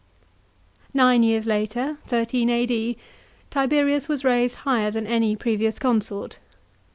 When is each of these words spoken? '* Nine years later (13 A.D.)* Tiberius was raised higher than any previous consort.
'* 0.51 0.63
Nine 0.95 1.21
years 1.21 1.45
later 1.45 1.97
(13 2.07 2.49
A.D.)* 2.49 2.97
Tiberius 3.51 4.09
was 4.09 4.23
raised 4.25 4.55
higher 4.65 4.89
than 4.89 5.05
any 5.05 5.35
previous 5.35 5.77
consort. 5.77 6.39